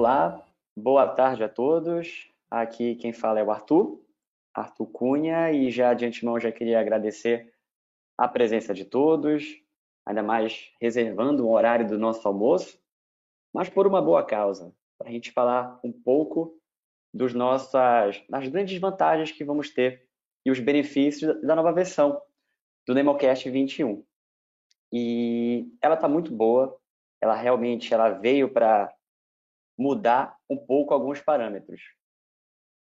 Olá, 0.00 0.42
boa 0.74 1.06
tarde 1.06 1.44
a 1.44 1.48
todos. 1.48 2.32
Aqui 2.50 2.94
quem 2.94 3.12
fala 3.12 3.38
é 3.38 3.44
o 3.44 3.50
Arthur, 3.50 4.00
Arthur 4.54 4.86
Cunha, 4.86 5.52
e 5.52 5.70
já 5.70 5.92
de 5.92 6.06
antemão 6.06 6.40
já 6.40 6.50
queria 6.50 6.80
agradecer 6.80 7.52
a 8.16 8.26
presença 8.26 8.72
de 8.72 8.86
todos, 8.86 9.62
ainda 10.06 10.22
mais 10.22 10.72
reservando 10.80 11.46
um 11.46 11.50
horário 11.50 11.86
do 11.86 11.98
nosso 11.98 12.26
almoço, 12.26 12.80
mas 13.52 13.68
por 13.68 13.86
uma 13.86 14.00
boa 14.00 14.24
causa, 14.24 14.74
para 14.96 15.10
a 15.10 15.12
gente 15.12 15.32
falar 15.32 15.78
um 15.84 15.92
pouco 15.92 16.58
dos 17.12 17.34
nossas, 17.34 18.24
das 18.26 18.48
grandes 18.48 18.80
vantagens 18.80 19.30
que 19.30 19.44
vamos 19.44 19.68
ter 19.68 20.08
e 20.46 20.50
os 20.50 20.58
benefícios 20.58 21.38
da 21.42 21.54
nova 21.54 21.74
versão 21.74 22.18
do 22.86 22.94
Nemocast 22.94 23.50
21. 23.50 24.02
E 24.90 25.70
ela 25.82 25.94
está 25.94 26.08
muito 26.08 26.32
boa, 26.32 26.74
ela 27.20 27.34
realmente 27.34 27.92
ela 27.92 28.08
veio 28.08 28.48
para 28.50 28.90
mudar 29.80 30.36
um 30.48 30.58
pouco 30.58 30.92
alguns 30.92 31.22
parâmetros. 31.22 31.80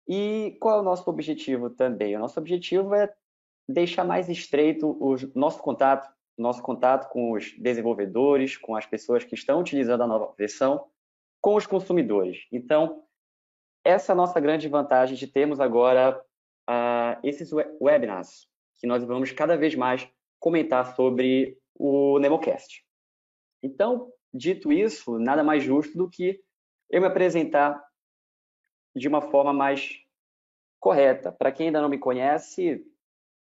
E 0.07 0.55
qual 0.61 0.77
é 0.77 0.81
o 0.81 0.85
nosso 0.85 1.09
objetivo 1.09 1.71
também? 1.71 2.15
O 2.15 2.19
nosso 2.19 2.39
objetivo 2.39 2.95
é 2.95 3.11
deixar 3.67 4.05
mais 4.05 4.29
estreito 4.29 4.87
o 5.01 5.17
nosso 5.35 5.63
contato, 5.63 6.13
nosso 6.37 6.63
contato 6.63 7.09
com 7.09 7.33
os 7.33 7.57
desenvolvedores, 7.59 8.59
com 8.59 8.77
as 8.77 8.85
pessoas 8.85 9.25
que 9.25 9.35
estão 9.35 9.61
utilizando 9.61 10.03
a 10.03 10.07
nova 10.07 10.35
versão, 10.37 10.87
com 11.41 11.55
os 11.55 11.67
consumidores. 11.67 12.47
Então, 12.53 13.03
essa 13.83 14.13
é 14.13 14.15
a 14.15 14.17
nossa 14.17 14.39
grande 14.39 14.69
vantagem 14.69 15.17
de 15.17 15.27
termos 15.27 15.61
agora 15.61 16.21
uh, 16.69 17.19
esses 17.23 17.51
webinars, 17.81 18.47
que 18.79 18.87
nós 18.87 19.03
vamos 19.03 19.33
cada 19.33 19.57
vez 19.57 19.75
mais 19.75 20.07
comentar 20.39 20.95
sobre 20.95 21.57
o 21.75 22.19
Nemocast. 22.19 22.85
Então, 23.63 24.13
dito 24.33 24.71
isso, 24.71 25.19
nada 25.19 25.43
mais 25.43 25.63
justo 25.63 25.97
do 25.97 26.11
que 26.11 26.44
eu 26.95 27.01
me 27.01 27.09
apresentar 27.09 27.85
de 28.95 29.09
uma 29.09 29.21
forma 29.21 29.53
mais 29.53 29.99
correta. 30.79 31.33
Para 31.33 31.51
quem 31.51 31.67
ainda 31.67 31.83
não 31.83 31.89
me 31.89 31.99
conhece, 31.99 32.87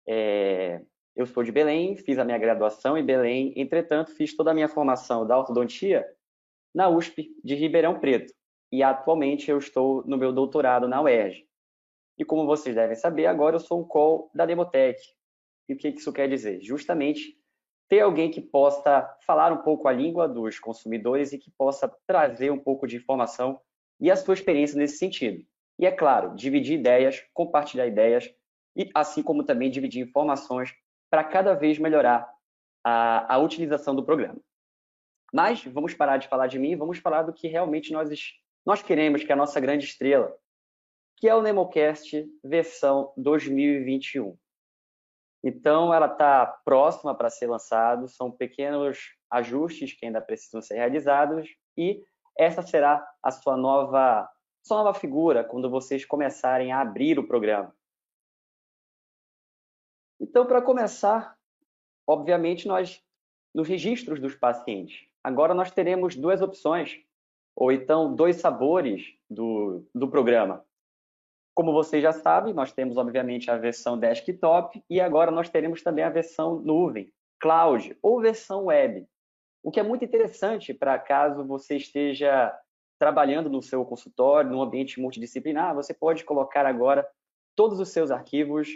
é, 0.07 0.81
eu 1.15 1.27
sou 1.27 1.43
de 1.43 1.51
Belém, 1.51 1.95
fiz 1.95 2.17
a 2.17 2.25
minha 2.25 2.39
graduação 2.39 2.97
em 2.97 3.05
Belém, 3.05 3.53
entretanto, 3.55 4.09
fiz 4.15 4.35
toda 4.35 4.49
a 4.49 4.55
minha 4.55 4.67
formação 4.67 5.27
da 5.27 5.37
ortodontia 5.37 6.03
na 6.73 6.89
USP 6.89 7.29
de 7.43 7.53
Ribeirão 7.53 7.99
Preto. 7.99 8.33
E 8.71 8.81
atualmente 8.81 9.51
eu 9.51 9.59
estou 9.59 10.03
no 10.07 10.17
meu 10.17 10.33
doutorado 10.33 10.87
na 10.87 10.99
UERJ. 11.03 11.47
E 12.17 12.25
como 12.25 12.47
vocês 12.47 12.73
devem 12.73 12.95
saber, 12.95 13.27
agora 13.27 13.57
eu 13.57 13.59
sou 13.59 13.81
um 13.81 13.87
call 13.87 14.31
da 14.33 14.47
Demotech. 14.47 14.99
E 15.69 15.75
o 15.75 15.77
que 15.77 15.89
isso 15.89 16.11
quer 16.11 16.27
dizer? 16.27 16.59
Justamente 16.63 17.39
ter 17.89 17.99
alguém 17.99 18.31
que 18.31 18.41
possa 18.41 19.07
falar 19.25 19.51
um 19.51 19.61
pouco 19.61 19.87
a 19.87 19.91
língua 19.91 20.27
dos 20.27 20.59
consumidores 20.59 21.33
e 21.33 21.37
que 21.37 21.51
possa 21.51 21.91
trazer 22.07 22.51
um 22.51 22.59
pouco 22.59 22.87
de 22.87 22.97
informação 22.97 23.59
e 23.99 24.09
a 24.09 24.15
sua 24.15 24.33
experiência 24.33 24.77
nesse 24.77 24.97
sentido. 24.97 25.45
E 25.79 25.85
é 25.85 25.91
claro, 25.91 26.35
dividir 26.35 26.79
ideias, 26.79 27.23
compartilhar 27.33 27.87
ideias 27.87 28.33
e 28.75 28.89
assim 28.93 29.21
como 29.21 29.43
também 29.43 29.69
dividir 29.69 30.01
informações 30.01 30.73
para 31.09 31.23
cada 31.23 31.53
vez 31.53 31.77
melhorar 31.77 32.27
a, 32.83 33.35
a 33.35 33.37
utilização 33.37 33.95
do 33.95 34.03
programa. 34.03 34.39
Mas 35.33 35.63
vamos 35.63 35.93
parar 35.93 36.17
de 36.17 36.27
falar 36.27 36.47
de 36.47 36.59
mim, 36.59 36.75
vamos 36.75 36.99
falar 36.99 37.23
do 37.23 37.33
que 37.33 37.47
realmente 37.47 37.91
nós, 37.91 38.09
nós 38.65 38.83
queremos, 38.83 39.23
que 39.23 39.31
é 39.31 39.33
a 39.33 39.37
nossa 39.37 39.59
grande 39.59 39.85
estrela, 39.85 40.35
que 41.17 41.27
é 41.27 41.35
o 41.35 41.41
Nemocast 41.41 42.25
versão 42.43 43.13
2021. 43.17 44.37
Então, 45.43 45.93
ela 45.93 46.05
está 46.05 46.45
próxima 46.45 47.13
para 47.13 47.29
ser 47.29 47.47
lançado, 47.47 48.07
são 48.07 48.31
pequenos 48.31 49.13
ajustes 49.29 49.91
que 49.93 50.05
ainda 50.05 50.21
precisam 50.21 50.61
ser 50.61 50.75
realizados 50.75 51.49
e 51.77 52.01
essa 52.37 52.61
será 52.61 53.05
a 53.21 53.29
sua 53.29 53.57
nova, 53.57 54.29
sua 54.65 54.77
nova 54.77 54.97
figura 54.97 55.43
quando 55.43 55.69
vocês 55.69 56.05
começarem 56.05 56.71
a 56.71 56.79
abrir 56.79 57.19
o 57.19 57.27
programa. 57.27 57.75
Então, 60.19 60.45
para 60.45 60.61
começar, 60.61 61.37
obviamente, 62.07 62.65
nós, 62.65 63.03
nos 63.53 63.67
registros 63.67 64.21
dos 64.21 64.35
pacientes, 64.35 65.05
agora 65.21 65.53
nós 65.53 65.71
teremos 65.71 66.15
duas 66.15 66.41
opções, 66.41 66.97
ou 67.53 67.71
então 67.71 68.15
dois 68.15 68.37
sabores 68.37 69.13
do, 69.29 69.85
do 69.93 70.07
programa. 70.09 70.65
Como 71.55 71.71
vocês 71.71 72.01
já 72.01 72.11
sabem, 72.11 72.53
nós 72.53 72.71
temos, 72.71 72.97
obviamente, 72.97 73.51
a 73.51 73.57
versão 73.57 73.97
desktop 73.97 74.83
e 74.89 74.99
agora 74.99 75.29
nós 75.29 75.49
teremos 75.49 75.83
também 75.83 76.03
a 76.03 76.09
versão 76.09 76.59
nuvem, 76.59 77.11
cloud 77.39 77.95
ou 78.01 78.19
versão 78.19 78.65
web. 78.65 79.07
O 79.61 79.71
que 79.71 79.79
é 79.79 79.83
muito 79.83 80.03
interessante 80.03 80.73
para 80.73 80.97
caso 80.97 81.45
você 81.45 81.77
esteja 81.77 82.53
trabalhando 82.99 83.49
no 83.49 83.61
seu 83.61 83.85
consultório, 83.85 84.49
num 84.49 84.61
ambiente 84.61 84.99
multidisciplinar, 84.99 85.75
você 85.75 85.93
pode 85.93 86.23
colocar 86.23 86.65
agora 86.65 87.07
todos 87.55 87.79
os 87.79 87.89
seus 87.89 88.11
arquivos, 88.11 88.69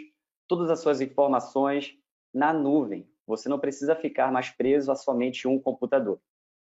todas 0.46 0.70
as 0.70 0.80
suas 0.80 1.00
informações 1.00 1.96
na 2.32 2.52
nuvem. 2.52 3.08
Você 3.26 3.48
não 3.48 3.58
precisa 3.58 3.96
ficar 3.96 4.32
mais 4.32 4.50
preso 4.50 4.92
a 4.92 4.94
somente 4.94 5.48
um 5.48 5.58
computador. 5.58 6.20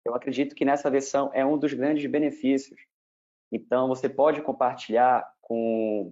Eu 0.05 0.13
acredito 0.13 0.53
que 0.53 0.65
nessa 0.65 0.89
versão 0.89 1.31
é 1.33 1.45
um 1.45 1.57
dos 1.57 1.73
grandes 1.73 2.05
benefícios. 2.09 2.79
Então, 3.55 3.87
você 3.87 4.09
pode 4.09 4.41
compartilhar 4.41 5.23
com 5.39 6.11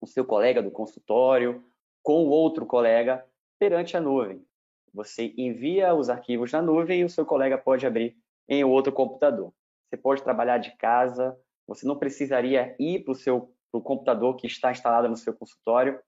o 0.00 0.06
seu 0.06 0.24
colega 0.24 0.62
do 0.62 0.70
consultório, 0.70 1.64
com 2.04 2.28
outro 2.28 2.64
colega 2.64 3.26
perante 3.58 3.96
a 3.96 4.00
nuvem. 4.00 4.46
Você 4.94 5.34
envia 5.36 5.92
os 5.92 6.08
arquivos 6.08 6.52
na 6.52 6.62
nuvem 6.62 7.00
e 7.00 7.04
o 7.04 7.10
seu 7.10 7.26
colega 7.26 7.58
pode 7.58 7.84
abrir 7.84 8.16
em 8.48 8.62
outro 8.62 8.92
computador. 8.92 9.52
Você 9.88 9.96
pode 9.96 10.22
trabalhar 10.22 10.58
de 10.58 10.76
casa, 10.76 11.36
você 11.66 11.84
não 11.84 11.98
precisaria 11.98 12.76
ir 12.78 13.02
para 13.02 13.12
o 13.12 13.16
seu 13.16 13.52
pro 13.72 13.80
computador 13.80 14.36
que 14.36 14.46
está 14.46 14.70
instalado 14.70 15.08
no 15.08 15.16
seu 15.16 15.34
consultório. 15.34 15.98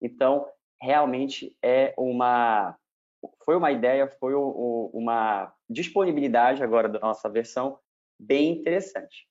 Então, 0.00 0.46
realmente 0.80 1.54
é 1.62 1.92
uma 1.98 2.78
foi 3.44 3.56
uma 3.56 3.72
ideia, 3.72 4.08
foi 4.08 4.32
uma 4.34 5.52
disponibilidade 5.68 6.62
agora 6.62 6.88
da 6.88 7.00
nossa 7.00 7.28
versão 7.28 7.78
bem 8.18 8.52
interessante. 8.52 9.27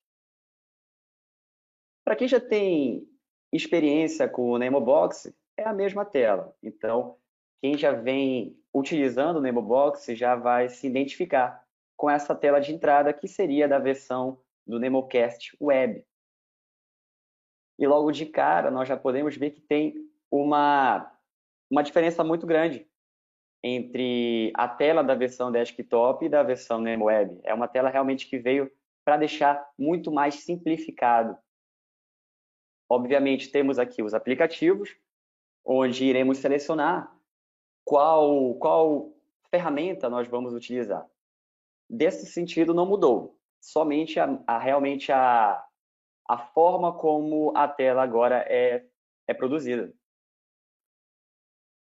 Para 2.08 2.16
quem 2.16 2.26
já 2.26 2.40
tem 2.40 3.06
experiência 3.52 4.26
com 4.26 4.52
o 4.52 4.56
NemoBox, 4.56 5.30
é 5.58 5.64
a 5.64 5.74
mesma 5.74 6.06
tela. 6.06 6.56
Então, 6.62 7.18
quem 7.60 7.76
já 7.76 7.92
vem 7.92 8.58
utilizando 8.72 9.36
o 9.36 9.40
NemoBox 9.42 10.06
já 10.16 10.34
vai 10.34 10.70
se 10.70 10.86
identificar 10.86 11.62
com 11.98 12.08
essa 12.08 12.34
tela 12.34 12.60
de 12.60 12.72
entrada 12.72 13.12
que 13.12 13.28
seria 13.28 13.68
da 13.68 13.78
versão 13.78 14.40
do 14.66 14.78
NemoCast 14.78 15.54
Web. 15.60 16.02
E 17.78 17.86
logo 17.86 18.10
de 18.10 18.24
cara, 18.24 18.70
nós 18.70 18.88
já 18.88 18.96
podemos 18.96 19.36
ver 19.36 19.50
que 19.50 19.60
tem 19.60 19.94
uma, 20.30 21.14
uma 21.70 21.82
diferença 21.82 22.24
muito 22.24 22.46
grande 22.46 22.88
entre 23.62 24.50
a 24.54 24.66
tela 24.66 25.04
da 25.04 25.14
versão 25.14 25.52
desktop 25.52 26.24
e 26.24 26.30
da 26.30 26.42
versão 26.42 26.80
Nemo 26.80 27.04
Web. 27.04 27.38
É 27.44 27.52
uma 27.52 27.68
tela 27.68 27.90
realmente 27.90 28.26
que 28.26 28.38
veio 28.38 28.72
para 29.04 29.18
deixar 29.18 29.62
muito 29.76 30.10
mais 30.10 30.36
simplificado 30.36 31.36
Obviamente, 32.88 33.50
temos 33.50 33.78
aqui 33.78 34.02
os 34.02 34.14
aplicativos, 34.14 34.96
onde 35.64 36.04
iremos 36.04 36.38
selecionar 36.38 37.14
qual, 37.84 38.54
qual 38.54 39.12
ferramenta 39.50 40.08
nós 40.08 40.26
vamos 40.26 40.54
utilizar. 40.54 41.06
Desse 41.88 42.26
sentido, 42.26 42.72
não 42.72 42.86
mudou. 42.86 43.38
Somente 43.60 44.18
a, 44.18 44.40
a, 44.46 44.58
realmente 44.58 45.12
a, 45.12 45.62
a 46.26 46.38
forma 46.38 46.92
como 46.92 47.52
a 47.56 47.66
tela 47.66 48.02
agora 48.02 48.44
é, 48.48 48.86
é 49.26 49.34
produzida. 49.34 49.92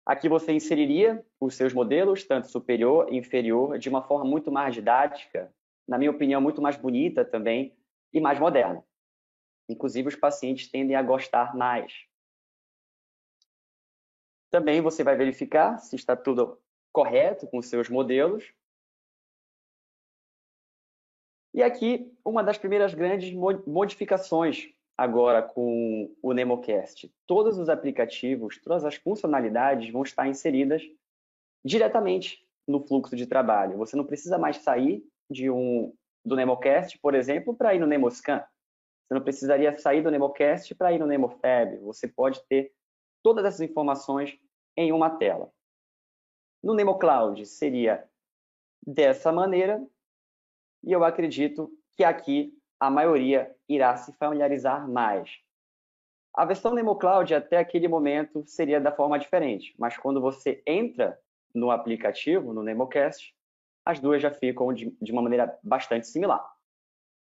Aqui 0.05 0.29
você 0.29 0.51
inseriria 0.53 1.25
os 1.39 1.55
seus 1.55 1.73
modelos, 1.73 2.23
tanto 2.23 2.47
superior 2.47 3.11
e 3.11 3.17
inferior, 3.17 3.79
de 3.79 3.89
uma 3.89 4.03
forma 4.03 4.23
muito 4.23 4.51
mais 4.51 4.75
didática, 4.75 5.51
na 5.87 5.97
minha 5.97 6.11
opinião, 6.11 6.39
muito 6.39 6.61
mais 6.61 6.77
bonita 6.77 7.25
também 7.25 7.75
e 8.13 8.21
mais 8.21 8.39
moderna. 8.39 8.83
Inclusive, 9.67 10.09
os 10.09 10.15
pacientes 10.15 10.69
tendem 10.69 10.95
a 10.95 11.01
gostar 11.01 11.55
mais. 11.55 11.93
Também 14.49 14.81
você 14.81 15.03
vai 15.03 15.15
verificar 15.15 15.77
se 15.79 15.95
está 15.95 16.15
tudo 16.15 16.61
correto 16.91 17.47
com 17.47 17.61
seus 17.61 17.89
modelos. 17.89 18.53
E 21.53 21.63
aqui, 21.63 22.13
uma 22.23 22.43
das 22.43 22.57
primeiras 22.57 22.93
grandes 22.93 23.33
modificações 23.65 24.69
agora 24.97 25.41
com 25.41 26.13
o 26.21 26.33
NemoCast. 26.33 27.13
Todos 27.27 27.57
os 27.57 27.69
aplicativos, 27.69 28.59
todas 28.61 28.85
as 28.85 28.95
funcionalidades 28.95 29.91
vão 29.91 30.03
estar 30.03 30.27
inseridas 30.27 30.81
diretamente 31.63 32.45
no 32.67 32.79
fluxo 32.79 33.15
de 33.15 33.27
trabalho. 33.27 33.77
Você 33.77 33.95
não 33.95 34.05
precisa 34.05 34.37
mais 34.37 34.57
sair 34.57 35.03
de 35.29 35.49
um, 35.49 35.93
do 36.23 36.35
NemoCast, 36.35 36.97
por 36.99 37.13
exemplo, 37.13 37.55
para 37.55 37.75
ir 37.75 37.79
no 37.79 37.87
NemoScan. 37.87 38.43
Você 39.05 39.13
não 39.13 39.21
precisaria 39.21 39.77
sair 39.77 40.01
do 40.01 40.09
NemoCast 40.09 40.73
para 40.75 40.91
ir 40.91 40.99
no 40.99 41.05
NemoFab. 41.05 41.77
Você 41.79 42.07
pode 42.07 42.43
ter 42.47 42.73
todas 43.21 43.45
essas 43.45 43.61
informações 43.61 44.39
em 44.75 44.91
uma 44.91 45.09
tela. 45.09 45.51
No 46.63 46.73
NemoCloud 46.73 47.45
seria 47.45 48.03
dessa 48.85 49.31
maneira, 49.31 49.85
e 50.83 50.91
eu 50.91 51.03
acredito 51.03 51.71
que 51.95 52.03
aqui 52.03 52.57
a 52.79 52.89
maioria 52.89 53.55
irá 53.69 53.95
se 53.95 54.11
familiarizar 54.13 54.89
mais. 54.89 55.39
A 56.33 56.43
versão 56.43 56.73
NemoCloud 56.73 57.33
até 57.33 57.57
aquele 57.57 57.87
momento 57.87 58.43
seria 58.45 58.81
da 58.81 58.91
forma 58.91 59.17
diferente, 59.19 59.75
mas 59.77 59.97
quando 59.97 60.19
você 60.19 60.61
entra 60.65 61.19
no 61.53 61.71
aplicativo, 61.71 62.53
no 62.53 62.63
NemoCast, 62.63 63.35
as 63.85 63.99
duas 63.99 64.21
já 64.21 64.31
ficam 64.31 64.73
de, 64.73 64.95
de 65.01 65.11
uma 65.11 65.21
maneira 65.21 65.57
bastante 65.63 66.07
similar. 66.07 66.54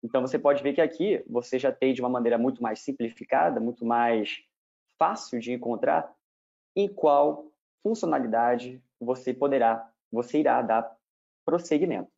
Então 0.06 0.20
você 0.20 0.38
pode 0.38 0.62
ver 0.62 0.73
que 0.73 0.81
aqui 0.81 1.20
você 1.29 1.58
já 1.58 1.73
tem 1.73 1.93
de 1.93 2.00
uma 2.00 2.08
maneira 2.08 2.38
muito 2.38 2.62
mais 2.62 2.79
simplificada, 2.79 3.58
muito 3.58 3.85
mais 3.85 4.41
fácil 4.97 5.41
de 5.41 5.53
encontrar 5.53 6.14
em 6.76 6.88
qual 6.88 7.50
funcionalidade 7.82 8.81
você 9.00 9.35
poderá, 9.35 9.93
você 10.12 10.38
irá 10.38 10.62
dar 10.62 10.97
prosseguimento. 11.44 12.08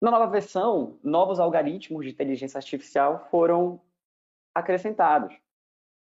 Na 0.00 0.12
nova 0.12 0.26
versão, 0.26 1.00
novos 1.02 1.40
algoritmos 1.40 2.04
de 2.04 2.12
inteligência 2.12 2.58
artificial 2.58 3.26
foram 3.28 3.80
acrescentados. 4.54 5.36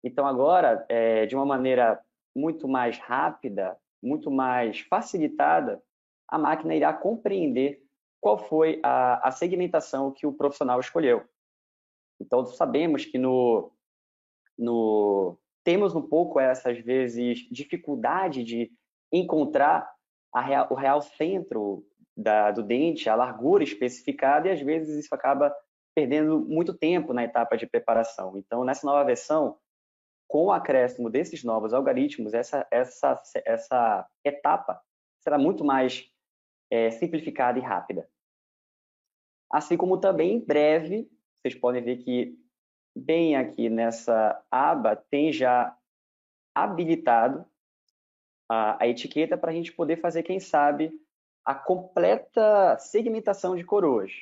Então, 0.05 0.25
agora, 0.25 0.87
é, 0.89 1.27
de 1.27 1.35
uma 1.35 1.45
maneira 1.45 2.01
muito 2.37 2.69
mais 2.69 2.99
rápida, 2.99 3.77
muito 4.01 4.31
mais 4.31 4.79
facilitada, 4.81 5.83
a 6.29 6.39
máquina 6.39 6.77
irá 6.77 6.93
compreender 6.93 7.85
qual 8.21 8.39
foi 8.39 8.81
a, 8.83 9.29
a 9.29 9.31
segmentação 9.31 10.13
que 10.13 10.27
o 10.27 10.33
profissional 10.33 10.79
escolheu. 10.79 11.25
Então, 12.21 12.45
sabemos 12.45 13.05
que 13.05 13.17
no, 13.17 13.73
no, 14.59 15.39
temos 15.65 15.95
um 15.95 16.03
pouco 16.03 16.39
essas 16.39 16.79
vezes 16.79 17.39
dificuldade 17.51 18.45
de 18.45 18.71
encontrar 19.11 19.91
real, 20.35 20.69
o 20.71 20.75
real 20.75 21.01
centro 21.01 21.85
da, 22.17 22.51
do 22.51 22.63
dente, 22.63 23.09
a 23.09 23.15
largura 23.15 23.65
especificada, 23.65 24.49
e 24.49 24.53
às 24.53 24.61
vezes 24.61 25.05
isso 25.05 25.15
acaba 25.15 25.55
perdendo 25.95 26.41
muito 26.41 26.75
tempo 26.75 27.13
na 27.13 27.25
etapa 27.25 27.57
de 27.57 27.67
preparação. 27.67 28.37
Então, 28.37 28.65
nessa 28.65 28.87
nova 28.87 29.03
versão, 29.05 29.59
com 30.29 30.45
o 30.45 30.53
acréscimo 30.53 31.11
desses 31.11 31.43
novos 31.43 31.73
algoritmos, 31.75 32.35
essa, 32.35 32.67
essa, 32.71 33.21
essa 33.45 34.07
etapa 34.25 34.81
será 35.21 35.37
muito 35.39 35.65
mais 35.65 36.09
é, 36.71 36.91
simplificada 36.91 37.59
e 37.59 37.63
rápida. 37.63 38.09
Assim 39.51 39.77
como 39.77 39.99
também 39.99 40.37
em 40.37 40.41
breve, 40.41 41.11
vocês 41.43 41.55
podem 41.55 41.83
ver 41.83 41.99
que 41.99 42.39
bem 42.95 43.37
aqui 43.37 43.69
nessa 43.69 44.43
aba 44.51 44.95
tem 44.95 45.33
já 45.33 45.77
habilitado 46.55 47.45
a, 48.49 48.83
a 48.83 48.89
etiqueta 48.89 49.37
para 49.37 49.51
a 49.51 49.55
gente 49.55 49.73
poder 49.73 49.97
fazer, 50.01 50.23
quem 50.23 50.39
sabe, 50.39 50.93
a 51.45 51.55
completa 51.55 52.79
segmentação 52.79 53.57
de 53.57 53.65
coroas. 53.65 54.13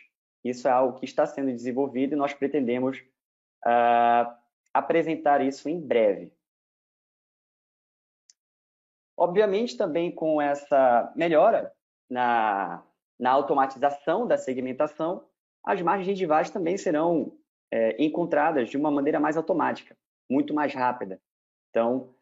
Isso 0.45 0.69
é 0.69 0.71
algo 0.71 0.99
que 0.99 1.05
está 1.05 1.27
sendo 1.27 1.51
desenvolvido 1.51 2.15
e 2.15 2.17
nós 2.17 2.33
pretendemos 2.33 2.99
uh, 3.67 4.33
apresentar 4.73 5.41
isso 5.41 5.69
em 5.69 5.81
breve. 5.81 6.33
Obviamente, 9.17 9.77
também 9.77 10.15
com 10.15 10.41
essa 10.41 11.13
melhora 11.17 11.75
na, 12.09 12.83
na 13.19 13.31
automatização 13.31 14.27
da 14.27 14.39
segmentação, 14.39 15.25
as 15.65 15.81
margens 15.83 16.07
gengivais 16.07 16.51
também 16.51 16.79
serão 16.79 17.37
é, 17.71 18.03
encontradas 18.03 18.71
de 18.71 18.77
uma 18.77 18.91
maneira 18.91 19.21
mais 19.21 19.37
automática, 19.37 19.97
muito 20.31 20.55
mais 20.55 20.75
rápida. 20.75 21.21
Então, 21.71 22.15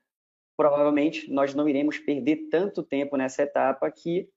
provavelmente, 0.57 1.31
nós 1.31 1.55
não 1.55 1.69
iremos 1.69 1.99
perder 1.99 2.49
tanto 2.51 2.83
tempo 2.83 3.17
nessa 3.17 3.43
etapa 3.43 3.91
que 3.91 4.29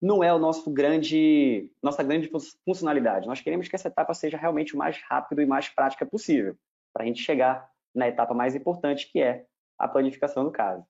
não 0.00 0.22
é 0.22 0.32
o 0.32 0.38
nosso 0.38 0.70
grande, 0.70 1.72
nossa 1.82 2.02
grande 2.02 2.30
funcionalidade. 2.64 3.26
Nós 3.26 3.40
queremos 3.40 3.68
que 3.68 3.74
essa 3.74 3.88
etapa 3.88 4.12
seja 4.12 4.36
realmente 4.36 4.74
o 4.74 4.78
mais 4.78 4.98
rápido 4.98 5.40
e 5.40 5.46
mais 5.46 5.68
prática 5.68 6.04
possível, 6.04 6.56
para 6.92 7.04
a 7.04 7.06
gente 7.06 7.22
chegar 7.22 7.70
na 7.94 8.08
etapa 8.08 8.34
mais 8.34 8.54
importante, 8.54 9.10
que 9.10 9.20
é 9.20 9.46
a 9.78 9.88
planificação 9.88 10.44
do 10.44 10.52
caso. 10.52 10.86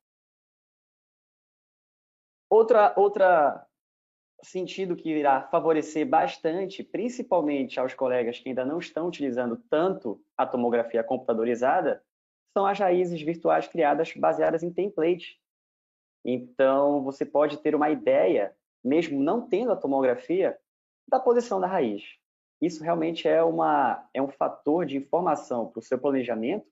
Outra, 2.51 2.93
outra 2.97 3.67
sentido 4.45 4.97
que 4.97 5.11
irá 5.11 5.43
favorecer 5.43 6.07
bastante, 6.07 6.83
principalmente 6.83 7.81
aos 7.81 7.95
colegas 7.95 8.39
que 8.39 8.49
ainda 8.49 8.65
não 8.65 8.79
estão 8.79 9.09
utilizando 9.09 9.57
tanto 9.69 10.21
a 10.37 10.47
tomografia 10.47 11.03
computadorizada, 11.03 12.03
são 12.53 12.67
as 12.67 12.79
raízes 12.79 13.21
virtuais 13.21 13.67
criadas 13.67 14.13
baseadas 14.15 14.63
em 14.63 14.73
template. 14.73 15.41
Então, 16.25 17.03
você 17.03 17.25
pode 17.25 17.59
ter 17.59 17.75
uma 17.75 17.91
ideia 17.91 18.55
mesmo 18.85 19.19
não 19.19 19.49
tendo 19.49 19.73
a 19.73 19.77
tomografia, 19.77 20.59
da 21.09 21.19
posição 21.19 21.59
da 21.59 21.67
raiz. 21.67 22.03
Isso 22.61 22.85
realmente 22.85 23.27
é, 23.27 23.43
uma, 23.43 24.07
é 24.13 24.21
um 24.21 24.29
fator 24.29 24.85
de 24.85 24.97
informação 24.97 25.67
para 25.69 25.81
o 25.81 25.83
seu 25.83 25.99
planejamento, 25.99 26.67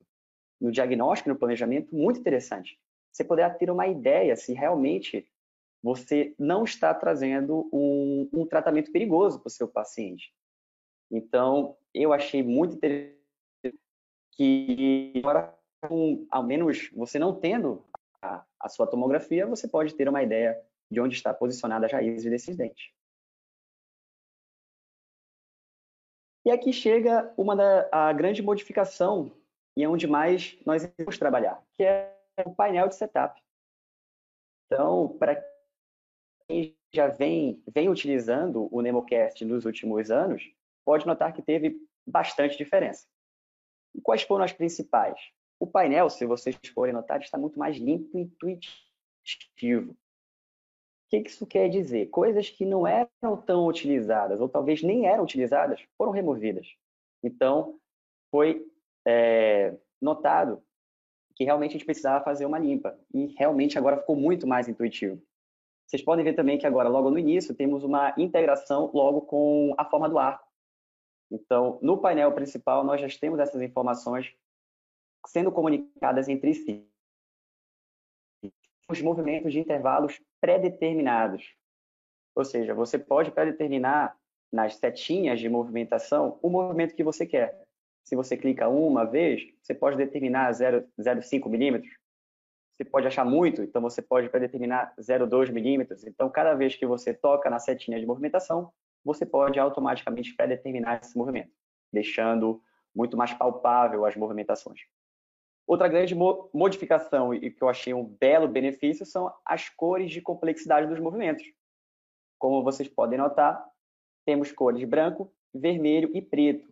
no 0.60 0.70
diagnóstico 0.70 1.30
no 1.30 1.36
planejamento, 1.36 1.94
muito 1.94 2.20
interessante. 2.20 2.78
Você 3.10 3.24
poderá 3.24 3.50
ter 3.50 3.70
uma 3.70 3.86
ideia 3.86 4.36
se 4.36 4.52
realmente 4.52 5.26
você 5.82 6.34
não 6.38 6.64
está 6.64 6.94
trazendo 6.94 7.68
um, 7.72 8.28
um 8.32 8.46
tratamento 8.46 8.92
perigoso 8.92 9.40
para 9.40 9.48
o 9.48 9.50
seu 9.50 9.66
paciente. 9.66 10.32
Então, 11.10 11.76
eu 11.92 12.12
achei 12.12 12.42
muito 12.42 12.76
interessante 12.76 13.18
que, 14.32 15.12
agora, 15.16 15.58
ao 16.30 16.42
menos 16.42 16.88
você 16.94 17.18
não 17.18 17.38
tendo 17.38 17.84
a, 18.22 18.44
a 18.60 18.68
sua 18.68 18.86
tomografia, 18.86 19.46
você 19.46 19.66
pode 19.66 19.94
ter 19.94 20.08
uma 20.08 20.22
ideia 20.22 20.58
de 20.90 21.00
onde 21.00 21.14
está 21.14 21.34
posicionada 21.34 21.86
as 21.86 21.92
raízes 21.92 22.30
desses 22.30 22.56
dentes. 22.56 22.92
E 26.44 26.50
aqui 26.50 26.72
chega 26.72 27.32
uma 27.36 27.54
da 27.54 27.88
a 27.92 28.12
grande 28.12 28.42
modificação 28.42 29.32
e 29.76 29.84
é 29.84 29.88
onde 29.88 30.06
mais 30.06 30.58
nós 30.66 30.84
vamos 30.98 31.18
trabalhar, 31.18 31.62
que 31.74 31.84
é 31.84 32.16
o 32.44 32.54
painel 32.54 32.88
de 32.88 32.96
setup. 32.96 33.40
Então, 34.66 35.16
para 35.18 35.51
quem 36.52 36.76
já 36.94 37.08
vem, 37.08 37.62
vem 37.72 37.88
utilizando 37.88 38.68
o 38.70 38.82
NemoCast 38.82 39.44
nos 39.44 39.64
últimos 39.64 40.10
anos, 40.10 40.42
pode 40.84 41.06
notar 41.06 41.32
que 41.32 41.40
teve 41.40 41.80
bastante 42.06 42.56
diferença. 42.56 43.06
E 43.94 44.00
quais 44.00 44.22
foram 44.22 44.44
as 44.44 44.52
principais? 44.52 45.18
O 45.58 45.66
painel, 45.66 46.10
se 46.10 46.26
vocês 46.26 46.56
forem 46.74 46.92
notar, 46.92 47.20
está 47.20 47.38
muito 47.38 47.58
mais 47.58 47.76
limpo 47.76 48.18
e 48.18 48.22
intuitivo 48.22 49.96
que 51.20 51.28
isso 51.28 51.46
quer 51.46 51.68
dizer? 51.68 52.08
Coisas 52.08 52.48
que 52.48 52.64
não 52.64 52.86
eram 52.86 53.36
tão 53.44 53.66
utilizadas, 53.66 54.40
ou 54.40 54.48
talvez 54.48 54.82
nem 54.82 55.06
eram 55.06 55.24
utilizadas, 55.24 55.80
foram 55.98 56.10
removidas. 56.10 56.66
Então, 57.22 57.78
foi 58.30 58.66
é, 59.06 59.76
notado 60.00 60.62
que 61.34 61.44
realmente 61.44 61.70
a 61.70 61.72
gente 61.72 61.84
precisava 61.84 62.24
fazer 62.24 62.46
uma 62.46 62.58
limpa. 62.58 62.98
E 63.12 63.26
realmente 63.38 63.76
agora 63.76 63.98
ficou 63.98 64.16
muito 64.16 64.46
mais 64.46 64.68
intuitivo. 64.68 65.22
Vocês 65.92 66.02
podem 66.02 66.24
ver 66.24 66.32
também 66.32 66.56
que 66.56 66.66
agora, 66.66 66.88
logo 66.88 67.10
no 67.10 67.18
início, 67.18 67.54
temos 67.54 67.84
uma 67.84 68.14
integração 68.16 68.90
logo 68.94 69.20
com 69.20 69.74
a 69.76 69.84
forma 69.84 70.08
do 70.08 70.18
arco. 70.18 70.48
Então, 71.30 71.78
no 71.82 71.98
painel 71.98 72.32
principal, 72.32 72.82
nós 72.82 72.98
já 72.98 73.06
temos 73.20 73.38
essas 73.38 73.60
informações 73.60 74.34
sendo 75.26 75.52
comunicadas 75.52 76.30
entre 76.30 76.54
si 76.54 76.88
os 78.88 79.02
movimentos 79.02 79.52
de 79.52 79.60
intervalos 79.60 80.18
pré-determinados. 80.40 81.54
Ou 82.34 82.44
seja, 82.46 82.72
você 82.72 82.98
pode 82.98 83.30
pré-determinar 83.30 84.16
nas 84.50 84.76
setinhas 84.76 85.40
de 85.40 85.48
movimentação 85.50 86.38
o 86.40 86.48
movimento 86.48 86.94
que 86.94 87.04
você 87.04 87.26
quer. 87.26 87.66
Se 88.02 88.16
você 88.16 88.34
clica 88.34 88.66
uma 88.66 89.04
vez, 89.04 89.42
você 89.62 89.74
pode 89.74 89.98
determinar 89.98 90.50
0,5 90.52 91.50
milímetros. 91.50 92.01
Você 92.74 92.84
pode 92.84 93.06
achar 93.06 93.24
muito, 93.24 93.62
então 93.62 93.82
você 93.82 94.00
pode 94.00 94.28
pré-determinar 94.28 94.94
0,2 94.98 95.50
milímetros. 95.50 96.04
Então, 96.04 96.30
cada 96.30 96.54
vez 96.54 96.74
que 96.74 96.86
você 96.86 97.12
toca 97.12 97.50
na 97.50 97.58
setinha 97.58 98.00
de 98.00 98.06
movimentação, 98.06 98.72
você 99.04 99.26
pode 99.26 99.58
automaticamente 99.58 100.34
pré-determinar 100.34 101.00
esse 101.02 101.16
movimento, 101.16 101.52
deixando 101.92 102.62
muito 102.94 103.16
mais 103.16 103.32
palpável 103.34 104.04
as 104.04 104.16
movimentações. 104.16 104.80
Outra 105.66 105.88
grande 105.88 106.14
modificação 106.14 107.32
e 107.32 107.50
que 107.50 107.62
eu 107.62 107.68
achei 107.68 107.94
um 107.94 108.04
belo 108.04 108.48
benefício 108.48 109.06
são 109.06 109.32
as 109.44 109.68
cores 109.68 110.10
de 110.10 110.20
complexidade 110.20 110.88
dos 110.88 110.98
movimentos. 110.98 111.44
Como 112.38 112.64
vocês 112.64 112.88
podem 112.88 113.18
notar, 113.18 113.64
temos 114.26 114.50
cores 114.50 114.82
branco, 114.84 115.32
vermelho 115.54 116.10
e 116.14 116.20
preto. 116.20 116.68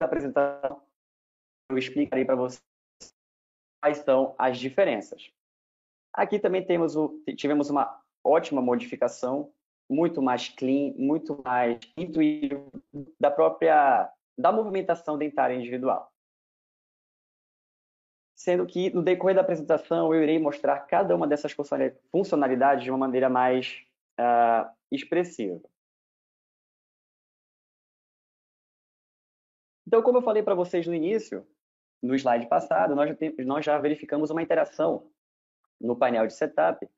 Na 0.00 0.06
apresentação, 0.06 0.82
eu 1.70 1.78
explicarei 1.78 2.24
para 2.24 2.34
vocês 2.34 2.71
quais 3.82 3.98
são 3.98 4.34
as 4.38 4.58
diferenças. 4.58 5.30
Aqui 6.14 6.38
também 6.38 6.64
temos 6.64 6.94
o, 6.94 7.20
tivemos 7.36 7.68
uma 7.68 8.00
ótima 8.22 8.62
modificação, 8.62 9.52
muito 9.90 10.22
mais 10.22 10.48
clean, 10.48 10.94
muito 10.96 11.42
mais 11.42 11.78
intuitivo 11.96 12.70
da 13.18 13.30
própria 13.30 14.10
da 14.38 14.50
movimentação 14.50 15.18
dentária 15.18 15.54
individual 15.54 16.12
sendo 18.42 18.66
que 18.66 18.90
no 18.90 19.02
decorrer 19.02 19.36
da 19.36 19.40
apresentação 19.40 20.12
eu 20.12 20.20
irei 20.20 20.38
mostrar 20.38 20.80
cada 20.80 21.14
uma 21.14 21.28
dessas 21.28 21.54
funcionalidades 22.10 22.82
de 22.82 22.90
uma 22.90 22.98
maneira 22.98 23.28
mais 23.28 23.84
uh, 24.18 24.68
expressiva. 24.90 25.60
Então, 29.86 30.02
como 30.02 30.18
eu 30.18 30.22
falei 30.22 30.42
para 30.42 30.54
vocês 30.54 30.86
no 30.86 30.94
início, 30.94 31.46
no 32.02 32.14
slide 32.14 32.46
passado, 32.46 32.94
nós 32.94 33.08
já, 33.08 33.16
nós 33.44 33.64
já 33.64 33.78
verificamos 33.78 34.30
uma 34.30 34.42
interação 34.42 35.08
no 35.80 35.96
painel 35.96 36.26
de 36.26 36.34
setup 36.34 36.88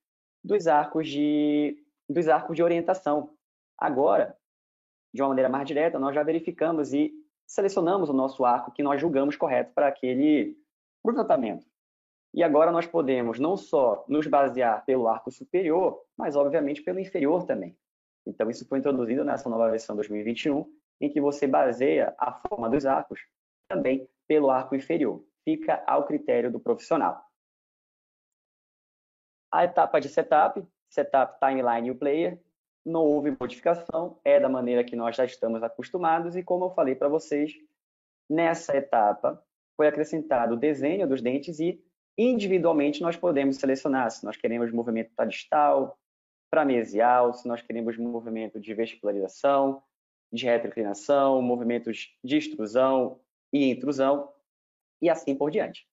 dos 0.43 0.67
arcos 0.67 1.09
de, 1.09 1.77
dos 2.09 2.29
arcos 2.29 2.57
de 2.57 2.63
orientação. 2.63 3.35
Agora, 3.79 4.37
de 5.13 5.23
uma 5.23 5.29
maneira 5.29 5.49
mais 5.49 5.67
direta, 5.67 5.99
nós 5.99 6.15
já 6.15 6.23
verificamos 6.23 6.93
e 6.93 7.13
selecionamos 7.47 8.09
o 8.09 8.15
nosso 8.15 8.45
arco 8.45 8.73
que 8.73 8.83
nós 8.83 9.01
julgamos 9.01 9.37
correto 9.37 9.73
para 9.75 9.89
aquele 9.89 10.57
tratamento. 11.03 11.67
E 12.33 12.43
agora 12.43 12.73
nós 12.73 12.87
podemos 12.87 13.39
não 13.39 13.57
só 13.57 14.05
nos 14.09 14.27
basear 14.27 14.85
pelo 14.85 15.07
arco 15.07 15.31
superior, 15.31 16.03
mas 16.17 16.35
obviamente 16.35 16.83
pelo 16.83 16.99
inferior 16.99 17.45
também. 17.45 17.77
Então 18.27 18.51
isso 18.51 18.67
foi 18.67 18.79
introduzido 18.79 19.23
nessa 19.23 19.49
nova 19.49 19.71
versão 19.71 19.95
2021, 19.95 20.67
em 21.01 21.11
que 21.11 21.21
você 21.21 21.47
baseia 21.47 22.15
a 22.19 22.33
forma 22.33 22.69
dos 22.71 22.87
arcos 22.87 23.21
também 23.69 24.09
pelo 24.27 24.51
arco 24.51 24.75
inferior. 24.75 25.25
Fica 25.45 25.83
ao 25.87 26.07
critério 26.07 26.51
do 26.51 26.61
profissional. 26.61 27.23
A 29.53 29.65
etapa 29.65 30.01
de 30.01 30.09
setup, 30.09 30.65
setup 30.89 31.39
timeline 31.39 31.89
e 31.89 31.91
o 31.91 31.97
player, 31.97 32.41
não 32.85 33.03
houve 33.03 33.37
modificação, 33.39 34.19
é 34.25 34.39
da 34.39 34.49
maneira 34.49 34.85
que 34.85 34.97
nós 34.97 35.17
já 35.17 35.25
estamos 35.25 35.63
acostumados 35.63 36.37
e 36.37 36.43
como 36.43 36.67
eu 36.67 36.71
falei 36.71 36.95
para 36.95 37.09
vocês, 37.09 37.53
nessa 38.29 38.77
etapa 38.77 39.43
foi 39.77 39.87
acrescentado 39.87 40.55
o 40.55 40.59
desenho 40.59 41.09
dos 41.09 41.23
dentes 41.23 41.61
e 41.61 41.83
individualmente 42.17 43.03
nós 43.03 43.17
podemos 43.17 43.57
selecionar 43.57 44.11
se 44.11 44.25
nós 44.25 44.37
queremos 44.37 44.71
movimento 44.71 45.11
distal, 45.27 45.99
para 46.51 46.65
mesial, 46.65 47.33
se 47.33 47.49
nós 47.49 47.61
queremos 47.61 47.97
movimento 47.97 48.61
de 48.61 48.73
vestibularização, 48.75 49.83
de 50.33 50.45
retroinclinação, 50.45 51.43
movimentos 51.43 52.17
de 52.23 52.37
extrusão 52.37 53.21
e 53.55 53.71
intrusão 53.71 54.33
e 55.01 55.09
assim 55.09 55.37
por 55.37 55.51
diante. 55.51 55.89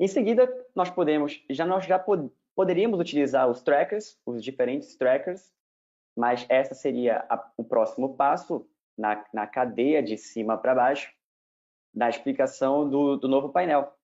Em 0.00 0.08
seguida, 0.08 0.48
nós 0.74 0.88
podemos, 0.88 1.44
já 1.50 1.66
nós 1.66 1.84
já 1.84 1.98
pod 1.98 2.32
poderíamos 2.56 2.98
utilizar 2.98 3.48
os 3.48 3.62
trackers, 3.62 4.18
os 4.24 4.42
diferentes 4.42 4.96
trackers, 4.96 5.52
mas 6.16 6.46
essa 6.48 6.74
seria 6.74 7.24
a, 7.28 7.52
o 7.56 7.62
próximo 7.62 8.16
passo 8.16 8.66
na, 8.96 9.24
na 9.32 9.46
cadeia 9.46 10.02
de 10.02 10.16
cima 10.16 10.56
para 10.56 10.74
baixo 10.74 11.14
da 11.92 12.08
explicação 12.08 12.88
do, 12.88 13.16
do 13.16 13.28
novo 13.28 13.50
painel. 13.50 13.94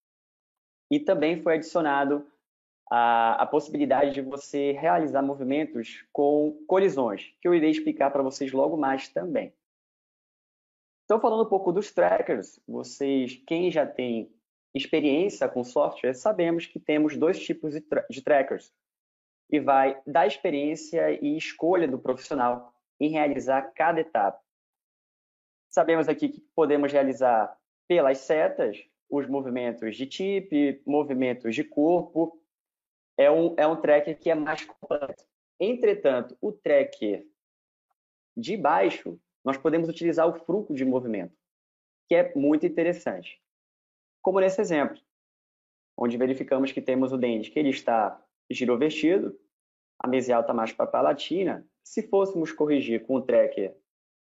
E 0.91 1.01
também 1.01 1.43
foi 1.43 1.55
adicionado 1.55 2.27
a, 2.91 3.43
a, 3.43 3.47
possibilidade 3.47 4.13
de 4.13 4.23
você 4.23 4.73
realizar 4.73 5.23
movimentos 5.23 6.07
com 6.13 6.63
colisões, 6.67 7.35
que 7.41 7.49
eu 7.49 7.55
irei 7.55 7.71
explicar 7.71 8.11
para 8.11 8.23
vocês 8.23 8.53
logo 8.53 8.77
mais 8.77 9.09
também. 9.09 9.53
Então, 11.07 11.21
falando 11.21 11.45
um 11.45 11.49
pouco 11.49 11.73
dos 11.73 11.93
trackers, 11.93 12.61
vocês, 12.67 13.41
quem 13.47 13.71
já 13.71 13.87
tem 13.87 14.29
experiência 14.75 15.49
com 15.49 15.63
software, 15.63 16.15
sabemos 16.15 16.67
que 16.67 16.81
temos 16.81 17.17
dois 17.17 17.39
tipos 17.41 17.73
de, 17.73 17.81
tra 17.81 18.05
de 18.11 18.21
trackers. 18.21 18.75
E 19.49 19.61
vai 19.61 20.03
da 20.05 20.27
experiência 20.27 21.13
e 21.25 21.37
escolha 21.37 21.87
do 21.87 21.97
profissional 21.97 22.75
em 22.99 23.09
realizar 23.09 23.63
cada 23.73 24.01
etapa. 24.01 24.43
Sabemos 25.71 26.09
aqui 26.09 26.29
que 26.29 26.41
podemos 26.57 26.93
realizar 26.93 27.57
pelas 27.87 28.19
setas 28.19 28.85
os 29.09 29.29
movimentos 29.29 29.97
de 29.97 30.07
tip, 30.07 30.83
movimentos 30.85 31.55
de 31.55 31.63
corpo. 31.63 32.41
É 33.17 33.31
um, 33.31 33.55
é 33.57 33.65
um 33.65 33.81
tracker 33.81 34.19
que 34.19 34.29
é 34.29 34.35
mais 34.35 34.65
completo. 34.65 35.25
Entretanto, 35.61 36.37
o 36.41 36.51
tracker 36.51 37.25
de 38.37 38.57
baixo, 38.57 39.19
nós 39.47 39.57
podemos 39.57 39.89
utilizar 39.89 40.29
o 40.29 40.35
fruto 40.35 40.75
de 40.75 40.85
movimento, 40.85 41.35
que 42.07 42.15
é 42.15 42.35
muito 42.35 42.67
interessante 42.67 43.41
como 44.27 44.41
nesse 44.41 44.61
exemplo, 44.61 44.99
onde 45.97 46.17
verificamos 46.17 46.73
que 46.73 46.83
temos 46.83 47.13
o 47.13 47.17
dente 47.17 47.49
que 47.49 47.61
ele 47.61 47.69
está 47.69 48.21
girovestido, 48.51 49.39
a 50.01 50.09
mesial 50.09 50.41
está 50.41 50.53
mais 50.53 50.73
para 50.73 50.85
a 50.85 50.89
palatina. 50.89 51.65
Se 51.85 52.03
fôssemos 52.09 52.51
corrigir 52.51 53.07
com 53.07 53.15
o 53.15 53.23
tracker 53.23 53.77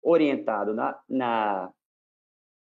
orientado 0.02 0.74
na, 0.74 1.00
na, 1.08 1.72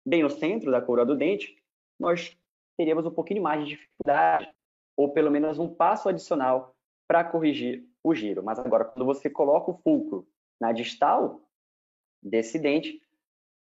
bem 0.05 0.23
no 0.23 0.29
centro 0.29 0.71
da 0.71 0.81
coroa 0.81 1.05
do 1.05 1.17
dente, 1.17 1.61
nós 1.99 2.39
teríamos 2.77 3.05
um 3.05 3.11
pouquinho 3.11 3.43
mais 3.43 3.61
de 3.65 3.75
dificuldade, 3.75 4.49
ou 4.95 5.11
pelo 5.11 5.29
menos 5.29 5.59
um 5.59 5.75
passo 5.75 6.07
adicional 6.07 6.77
para 7.09 7.25
corrigir 7.25 7.85
o 8.01 8.15
giro. 8.15 8.41
Mas 8.41 8.57
agora, 8.57 8.85
quando 8.85 9.05
você 9.05 9.29
coloca 9.29 9.69
o 9.69 9.77
fulcro 9.79 10.25
na 10.61 10.71
distal 10.71 11.41
desse 12.21 12.59
dente, 12.59 13.01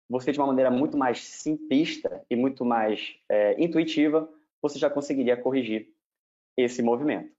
você 0.10 0.32
de 0.32 0.40
uma 0.40 0.48
maneira 0.48 0.70
muito 0.70 0.98
mais 0.98 1.20
simplista 1.20 2.26
e 2.30 2.36
muito 2.36 2.66
mais 2.66 3.16
é, 3.30 3.62
intuitiva, 3.62 4.30
você 4.62 4.78
já 4.78 4.90
conseguiria 4.90 5.38
corrigir 5.38 5.90
esse 6.58 6.82
movimento. 6.82 7.34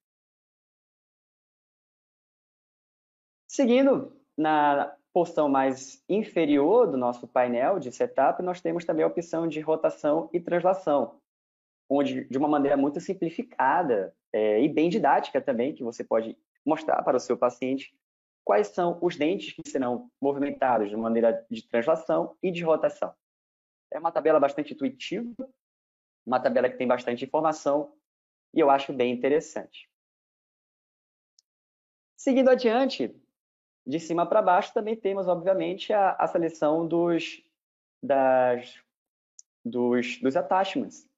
Seguindo, 3.46 4.16
na 4.36 4.96
porção 5.12 5.48
mais 5.48 6.02
inferior 6.08 6.90
do 6.90 6.96
nosso 6.96 7.28
painel 7.28 7.78
de 7.78 7.92
setup, 7.92 8.42
nós 8.42 8.62
temos 8.62 8.84
também 8.84 9.04
a 9.04 9.08
opção 9.08 9.46
de 9.46 9.60
rotação 9.60 10.30
e 10.32 10.40
translação, 10.40 11.20
onde, 11.88 12.24
de 12.24 12.38
uma 12.38 12.48
maneira 12.48 12.76
muito 12.78 12.98
simplificada 12.98 14.14
é, 14.32 14.62
e 14.62 14.68
bem 14.68 14.88
didática 14.88 15.40
também, 15.40 15.74
que 15.74 15.84
você 15.84 16.02
pode 16.02 16.34
mostrar 16.64 17.02
para 17.02 17.18
o 17.18 17.20
seu 17.20 17.36
paciente 17.36 17.94
quais 18.44 18.68
são 18.68 18.98
os 19.00 19.16
dentes 19.16 19.54
que 19.54 19.68
serão 19.68 20.10
movimentados 20.20 20.88
de 20.88 20.96
maneira 20.96 21.46
de 21.50 21.66
translação 21.66 22.36
e 22.42 22.50
de 22.50 22.62
rotação. 22.62 23.14
É 23.90 23.98
uma 23.98 24.12
tabela 24.12 24.40
bastante 24.40 24.74
intuitiva, 24.74 25.48
uma 26.26 26.40
tabela 26.40 26.68
que 26.68 26.76
tem 26.76 26.86
bastante 26.86 27.24
informação 27.24 27.94
e 28.54 28.60
eu 28.60 28.70
acho 28.70 28.92
bem 28.92 29.12
interessante. 29.12 29.88
Seguindo 32.16 32.50
adiante, 32.50 33.14
de 33.86 33.98
cima 33.98 34.26
para 34.26 34.42
baixo, 34.42 34.72
também 34.72 34.94
temos, 34.94 35.26
obviamente, 35.26 35.92
a, 35.92 36.12
a 36.12 36.26
seleção 36.28 36.86
dos, 36.86 37.42
das, 38.02 38.80
dos, 39.64 40.20
dos 40.20 40.36
attachments. 40.36 41.08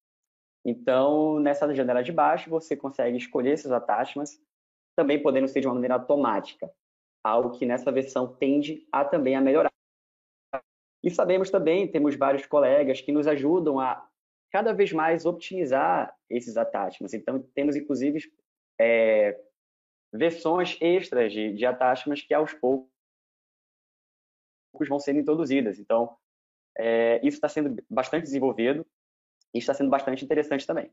Então, 0.64 1.38
nessa 1.40 1.72
janela 1.74 2.02
de 2.02 2.10
baixo, 2.10 2.48
você 2.48 2.74
consegue 2.74 3.18
escolher 3.18 3.52
esses 3.52 3.70
attachments, 3.70 4.40
também 4.96 5.22
podendo 5.22 5.46
ser 5.46 5.60
de 5.60 5.66
uma 5.66 5.74
maneira 5.74 5.94
automática 5.94 6.72
algo 7.24 7.58
que 7.58 7.64
nessa 7.64 7.90
versão 7.90 8.36
tende 8.36 8.86
a 8.92 9.02
também 9.02 9.34
a 9.34 9.40
melhorar. 9.40 9.72
E 11.02 11.10
sabemos 11.10 11.50
também, 11.50 11.90
temos 11.90 12.14
vários 12.16 12.46
colegas 12.46 13.00
que 13.00 13.12
nos 13.12 13.26
ajudam 13.26 13.80
a 13.80 14.06
cada 14.52 14.72
vez 14.72 14.92
mais 14.92 15.24
optimizar 15.26 16.14
esses 16.30 16.56
attachments. 16.56 17.14
Então, 17.14 17.42
temos 17.54 17.74
inclusive 17.74 18.20
é, 18.80 19.38
versões 20.12 20.78
extras 20.80 21.32
de, 21.32 21.52
de 21.54 21.66
attachments 21.66 22.24
que 22.24 22.32
aos 22.32 22.52
poucos 22.54 22.88
vão 24.88 25.00
sendo 25.00 25.18
introduzidas. 25.18 25.78
Então, 25.78 26.16
é, 26.78 27.16
isso 27.18 27.36
está 27.36 27.48
sendo 27.48 27.82
bastante 27.88 28.22
desenvolvido 28.22 28.86
e 29.52 29.58
está 29.58 29.74
sendo 29.74 29.90
bastante 29.90 30.24
interessante 30.24 30.66
também. 30.66 30.90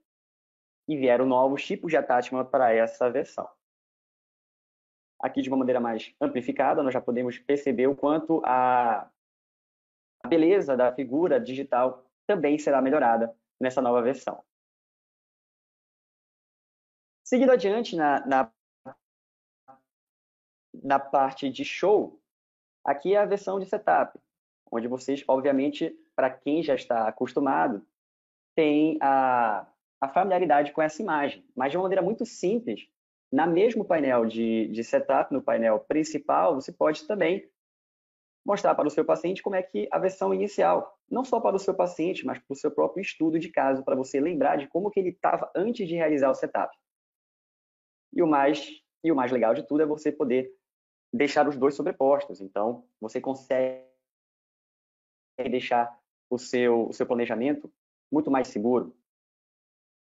E 0.88 0.98
vieram 0.98 1.26
novos 1.26 1.64
tipos 1.66 1.92
de 1.92 1.98
attachment 1.98 2.46
para 2.46 2.74
essa 2.74 3.10
versão. 3.10 3.48
Aqui, 5.22 5.42
de 5.42 5.50
uma 5.50 5.58
maneira 5.58 5.80
mais 5.80 6.14
amplificada, 6.20 6.82
nós 6.82 6.94
já 6.94 7.00
podemos 7.00 7.38
perceber 7.38 7.88
o 7.88 7.96
quanto 7.96 8.42
a, 8.44 9.10
beleza 10.28 10.78
da 10.78 10.94
figura 10.94 11.40
digital 11.40 12.06
também 12.28 12.58
será 12.58 12.82
melhorada 12.82 13.36
nessa 13.60 13.82
nova 13.82 14.02
versão. 14.02 14.44
Seguindo 17.24 17.52
adiante 17.52 17.96
na, 17.96 18.26
na, 18.26 18.52
na 20.84 21.00
parte 21.00 21.50
de 21.50 21.64
show, 21.64 22.20
aqui 22.84 23.14
é 23.14 23.18
a 23.18 23.26
versão 23.26 23.60
de 23.60 23.66
setup, 23.66 24.20
onde 24.72 24.88
vocês, 24.88 25.24
obviamente, 25.28 25.96
para 26.16 26.30
quem 26.30 26.64
já 26.64 26.76
está 26.76 27.08
acostumado, 27.08 27.86
tem 28.56 28.98
a, 29.02 29.66
a 30.00 30.10
familiaridade 30.10 30.72
com 30.74 30.82
essa 30.82 31.02
imagem, 31.02 31.46
mas 31.56 31.72
de 31.72 31.78
uma 31.78 31.84
maneira 31.84 32.02
muito 32.02 32.26
simples, 32.26 32.90
na 33.32 33.48
mesmo 33.48 33.86
painel 33.86 34.26
de, 34.26 34.68
de 34.68 34.84
setup, 34.84 35.34
no 35.34 35.42
painel 35.42 35.80
principal, 35.80 36.56
você 36.56 36.72
pode 36.72 37.08
também 37.08 37.50
mostrar 38.46 38.76
para 38.76 38.88
o 38.88 38.92
seu 38.92 39.06
paciente 39.06 39.42
como 39.42 39.56
é 39.56 39.64
que 39.64 39.88
a 39.92 40.00
versão 40.00 40.34
inicial, 40.34 41.00
não 41.10 41.24
só 41.24 41.40
para 41.40 41.56
o 41.56 41.60
seu 41.60 41.74
paciente, 41.74 42.26
mas 42.26 42.40
para 42.40 42.54
o 42.54 42.56
seu 42.56 42.72
próprio 42.72 43.02
estudo 43.02 43.40
de 43.40 43.50
caso, 43.50 43.84
para 43.84 43.96
você 43.96 44.20
lembrar 44.20 44.58
de 44.58 44.68
como 44.68 44.90
que 44.90 45.00
ele 45.00 45.10
estava 45.10 45.50
antes 45.56 45.88
de 45.88 45.96
realizar 45.96 46.30
o 46.30 46.36
setup. 46.36 46.76
E 48.14 48.22
o 48.22 48.28
mais 48.28 48.82
e 49.04 49.12
o 49.12 49.16
mais 49.16 49.32
legal 49.32 49.54
de 49.54 49.64
tudo 49.64 49.82
é 49.82 49.86
você 49.86 50.12
poder 50.12 50.54
deixar 51.12 51.48
os 51.48 51.58
dois 51.58 51.74
sobrepostos. 51.76 52.40
Então, 52.40 52.86
você 53.00 53.20
consegue 53.20 53.84
deixar 55.50 55.98
o 56.30 56.38
seu 56.38 56.90
o 56.90 56.94
seu 56.94 57.06
planejamento 57.06 57.72
muito 58.12 58.30
mais 58.30 58.50
seguro, 58.50 58.96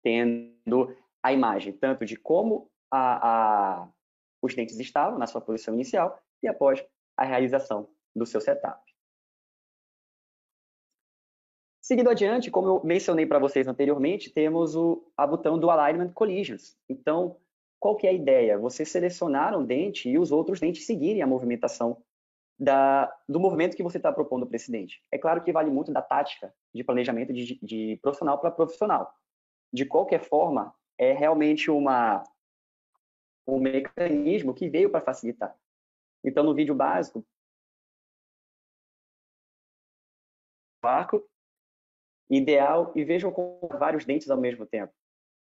tendo 0.02 0.96
a 1.22 1.32
imagem 1.32 1.72
tanto 1.72 2.04
de 2.04 2.16
como 2.16 2.70
a, 2.94 3.82
a, 3.82 3.88
os 4.40 4.54
dentes 4.54 4.78
estavam 4.78 5.18
na 5.18 5.26
sua 5.26 5.40
posição 5.40 5.74
inicial 5.74 6.16
e 6.42 6.46
após 6.46 6.84
a 7.16 7.24
realização 7.24 7.88
do 8.14 8.24
seu 8.24 8.40
setup. 8.40 8.80
Seguindo 11.82 12.08
adiante, 12.08 12.50
como 12.50 12.68
eu 12.68 12.84
mencionei 12.84 13.26
para 13.26 13.38
vocês 13.38 13.66
anteriormente, 13.66 14.30
temos 14.30 14.74
o 14.74 15.04
a 15.16 15.26
botão 15.26 15.58
do 15.58 15.70
Alignment 15.70 16.12
Collisions. 16.12 16.78
Então, 16.88 17.36
qual 17.78 17.96
que 17.96 18.06
é 18.06 18.10
a 18.10 18.14
ideia? 18.14 18.56
Você 18.58 18.84
selecionar 18.84 19.58
um 19.58 19.64
dente 19.64 20.08
e 20.08 20.18
os 20.18 20.32
outros 20.32 20.60
dentes 20.60 20.86
seguirem 20.86 21.20
a 21.20 21.26
movimentação 21.26 22.02
da, 22.58 23.12
do 23.28 23.40
movimento 23.40 23.76
que 23.76 23.82
você 23.82 23.98
está 23.98 24.12
propondo 24.12 24.46
para 24.46 24.56
esse 24.56 24.70
dente. 24.70 25.02
É 25.12 25.18
claro 25.18 25.42
que 25.42 25.52
vale 25.52 25.70
muito 25.70 25.92
da 25.92 26.00
tática 26.00 26.54
de 26.72 26.84
planejamento 26.84 27.32
de, 27.32 27.58
de 27.60 27.98
profissional 28.00 28.38
para 28.38 28.50
profissional. 28.50 29.12
De 29.72 29.84
qualquer 29.84 30.20
forma, 30.20 30.72
é 30.96 31.12
realmente 31.12 31.70
uma, 31.70 32.24
um 33.46 33.58
mecanismo 33.58 34.54
que 34.54 34.68
veio 34.68 34.90
para 34.90 35.04
facilitar. 35.04 35.56
Então, 36.24 36.42
no 36.42 36.54
vídeo 36.54 36.74
básico, 36.74 37.24
arco 40.82 41.26
ideal 42.28 42.92
e 42.94 43.04
vejam 43.04 43.30
com 43.30 43.58
vários 43.78 44.04
dentes 44.04 44.30
ao 44.30 44.38
mesmo 44.38 44.66
tempo. 44.66 44.92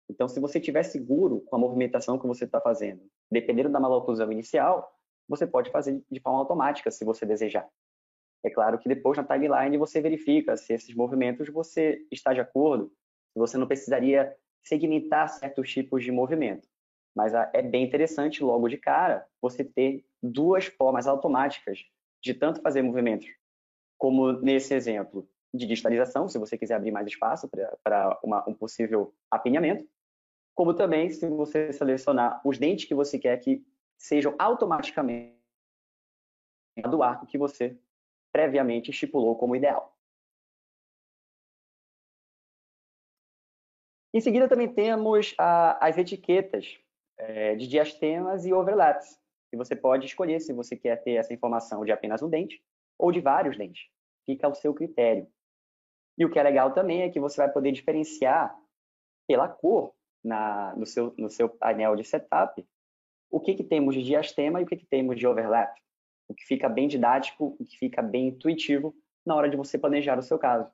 Então, 0.10 0.27
se 0.27 0.39
você 0.39 0.60
estiver 0.60 0.83
seguro 0.83 1.41
com 1.41 1.55
a 1.55 1.60
movimentação 1.60 2.19
que 2.19 2.27
você 2.27 2.45
está 2.45 2.60
fazendo, 2.60 3.01
dependendo 3.29 3.69
da 3.69 3.79
maloclusão 3.79 4.31
inicial, 4.31 4.93
você 5.27 5.48
pode 5.48 5.71
fazer 5.71 6.03
de 6.12 6.19
forma 6.19 6.39
automática, 6.39 6.91
se 6.91 7.05
você 7.05 7.25
desejar. 7.25 7.67
É 8.43 8.50
claro 8.50 8.79
que 8.79 8.89
depois 8.89 9.17
na 9.17 9.24
timeline 9.24 9.77
você 9.77 10.01
verifica 10.01 10.57
se 10.57 10.74
esses 10.74 10.93
movimentos 10.95 11.48
você 11.50 12.05
está 12.12 12.33
de 12.33 12.41
acordo, 12.41 12.91
se 13.31 13.39
você 13.39 13.57
não 13.57 13.67
precisaria 13.67 14.36
segmentar 14.63 15.29
certos 15.29 15.71
tipos 15.71 16.03
de 16.03 16.12
movimento. 16.12 16.67
Mas 17.15 17.33
ah, 17.33 17.49
é 17.53 17.61
bem 17.61 17.83
interessante 17.83 18.43
logo 18.43 18.67
de 18.69 18.77
cara 18.77 19.27
você 19.41 19.63
ter 19.63 20.05
duas 20.21 20.65
formas 20.65 21.07
automáticas 21.07 21.85
de 22.23 22.33
tanto 22.33 22.61
fazer 22.61 22.81
movimentos, 22.81 23.27
como 23.97 24.31
nesse 24.31 24.73
exemplo, 24.73 25.27
de 25.53 25.65
digitalização, 25.65 26.29
se 26.29 26.37
você 26.37 26.57
quiser 26.57 26.75
abrir 26.75 26.91
mais 26.91 27.07
espaço 27.07 27.49
para 27.83 28.19
um 28.47 28.53
possível 28.53 29.13
apinhamento, 29.29 29.85
como 30.55 30.73
também 30.73 31.09
se 31.09 31.27
você 31.27 31.73
selecionar 31.73 32.41
os 32.45 32.57
dentes 32.57 32.85
que 32.85 32.95
você 32.95 33.17
quer 33.19 33.37
que 33.37 33.65
sejam 33.97 34.35
automaticamente 34.39 35.35
do 36.89 37.03
arco 37.03 37.25
que 37.25 37.37
você 37.37 37.77
previamente 38.31 38.91
estipulou 38.91 39.35
como 39.35 39.55
ideal. 39.55 39.97
Em 44.13 44.19
seguida, 44.19 44.47
também 44.47 44.73
temos 44.73 45.33
a, 45.37 45.85
as 45.85 45.97
etiquetas 45.97 46.79
é, 47.21 47.55
de 47.55 47.67
diastemas 47.67 48.45
e 48.45 48.53
overlaps, 48.53 49.19
que 49.49 49.57
você 49.57 49.75
pode 49.75 50.05
escolher 50.05 50.39
se 50.39 50.53
você 50.53 50.75
quer 50.75 51.01
ter 51.03 51.13
essa 51.13 51.33
informação 51.33 51.85
de 51.85 51.91
apenas 51.91 52.21
um 52.21 52.29
dente 52.29 52.63
ou 52.97 53.11
de 53.11 53.19
vários 53.21 53.57
dentes. 53.57 53.89
Fica 54.25 54.47
ao 54.47 54.55
seu 54.55 54.73
critério. 54.73 55.27
E 56.17 56.25
o 56.25 56.29
que 56.29 56.39
é 56.39 56.43
legal 56.43 56.73
também 56.73 57.03
é 57.03 57.09
que 57.09 57.19
você 57.19 57.37
vai 57.37 57.51
poder 57.51 57.71
diferenciar 57.71 58.55
pela 59.27 59.47
cor 59.47 59.93
na, 60.23 60.75
no, 60.75 60.85
seu, 60.85 61.13
no 61.17 61.29
seu 61.29 61.47
painel 61.47 61.95
de 61.95 62.03
setup 62.03 62.65
o 63.29 63.39
que, 63.39 63.55
que 63.55 63.63
temos 63.63 63.95
de 63.95 64.03
diastema 64.03 64.59
e 64.59 64.63
o 64.63 64.67
que, 64.67 64.75
que 64.75 64.85
temos 64.85 65.17
de 65.17 65.25
overlap. 65.25 65.73
O 66.27 66.33
que 66.33 66.45
fica 66.45 66.67
bem 66.67 66.87
didático, 66.87 67.55
o 67.59 67.65
que 67.65 67.77
fica 67.77 68.01
bem 68.01 68.29
intuitivo 68.29 68.95
na 69.25 69.35
hora 69.35 69.49
de 69.49 69.55
você 69.55 69.77
planejar 69.77 70.17
o 70.17 70.23
seu 70.23 70.37
caso. 70.37 70.69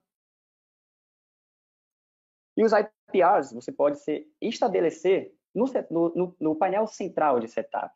E 2.55 2.63
os 2.63 2.71
IPRs 2.71 3.53
você 3.53 3.71
pode 3.71 3.99
ser, 3.99 4.27
estabelecer 4.41 5.36
no, 5.57 6.09
no, 6.15 6.35
no 6.39 6.55
painel 6.55 6.87
central 6.87 7.39
de 7.39 7.47
setup. 7.47 7.93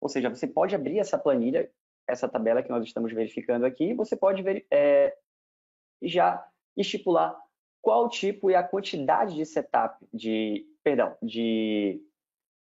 Ou 0.00 0.08
seja, 0.08 0.28
você 0.28 0.46
pode 0.46 0.74
abrir 0.74 0.98
essa 0.98 1.18
planilha, 1.18 1.70
essa 2.06 2.28
tabela 2.28 2.62
que 2.62 2.70
nós 2.70 2.84
estamos 2.84 3.12
verificando 3.12 3.64
aqui, 3.64 3.94
você 3.94 4.16
pode 4.16 4.42
ver, 4.42 4.66
é, 4.70 5.16
já 6.02 6.46
estipular 6.76 7.40
qual 7.80 8.08
tipo 8.08 8.50
e 8.50 8.54
a 8.54 8.62
quantidade 8.62 9.34
de 9.34 9.46
setup, 9.46 10.04
de, 10.12 10.66
perdão, 10.82 11.16
de, 11.22 12.00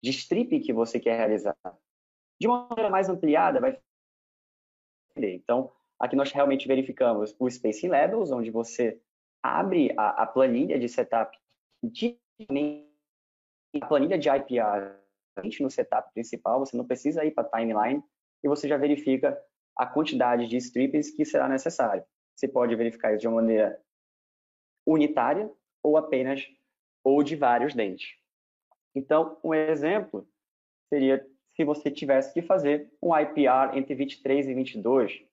de 0.03 0.09
strip 0.11 0.59
que 0.59 0.73
você 0.73 0.99
quer 0.99 1.17
realizar. 1.17 1.55
De 2.39 2.47
uma 2.47 2.67
maneira 2.69 2.89
mais 2.89 3.09
ampliada, 3.09 3.59
vai 3.59 3.79
então, 5.17 5.71
aqui 5.97 6.15
nós 6.15 6.31
realmente 6.31 6.67
verificamos 6.67 7.33
o 7.39 7.49
Spacing 7.49 7.87
Levels, 7.87 8.31
onde 8.31 8.51
você 8.51 9.01
abre 9.41 9.93
a, 9.97 10.23
a 10.23 10.27
planilha 10.27 10.77
de 10.77 10.89
setup 10.89 11.37
de 11.81 12.19
a 13.81 13.87
planilha 13.87 14.17
de 14.17 14.29
IPR 14.29 14.95
no 15.59 15.69
setup 15.69 16.13
principal, 16.13 16.59
você 16.59 16.77
não 16.77 16.85
precisa 16.85 17.25
ir 17.25 17.31
para 17.31 17.47
a 17.47 17.59
timeline 17.59 18.03
e 18.43 18.47
você 18.47 18.67
já 18.67 18.77
verifica 18.77 19.37
a 19.75 19.85
quantidade 19.85 20.47
de 20.47 20.55
strips 20.57 21.11
que 21.11 21.25
será 21.25 21.49
necessário. 21.49 22.03
Você 22.35 22.47
pode 22.47 22.75
verificar 22.75 23.11
isso 23.11 23.21
de 23.21 23.27
uma 23.27 23.37
maneira 23.41 23.81
unitária 24.85 25.51
ou 25.83 25.97
apenas 25.97 26.47
ou 27.03 27.21
de 27.21 27.35
vários 27.35 27.73
dentes. 27.73 28.15
Então, 28.93 29.37
um 29.43 29.53
exemplo 29.53 30.27
seria 30.89 31.25
se 31.55 31.63
você 31.63 31.91
tivesse 31.91 32.33
que 32.33 32.41
fazer 32.41 32.91
um 33.01 33.17
IPR 33.17 33.77
entre 33.77 33.95
23 33.95 34.47
e 34.47 34.53
22. 34.53 35.23